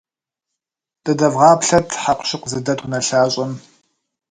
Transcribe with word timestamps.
Дыдэвгъаплъэт 1.03 1.87
хьэкъущыкъу 2.01 2.49
зыдэт 2.51 2.79
унэлъащӏэм. 2.83 3.51